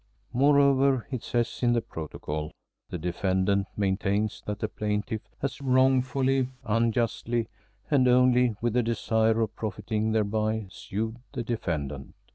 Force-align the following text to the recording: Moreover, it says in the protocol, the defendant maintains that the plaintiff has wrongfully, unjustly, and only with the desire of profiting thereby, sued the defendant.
Moreover, 0.33 1.05
it 1.11 1.21
says 1.21 1.61
in 1.61 1.73
the 1.73 1.81
protocol, 1.83 2.51
the 2.89 2.97
defendant 2.97 3.67
maintains 3.77 4.41
that 4.47 4.57
the 4.57 4.67
plaintiff 4.67 5.21
has 5.43 5.61
wrongfully, 5.61 6.49
unjustly, 6.63 7.47
and 7.91 8.07
only 8.07 8.55
with 8.61 8.73
the 8.73 8.81
desire 8.81 9.39
of 9.41 9.55
profiting 9.55 10.11
thereby, 10.11 10.65
sued 10.71 11.17
the 11.33 11.43
defendant. 11.43 12.15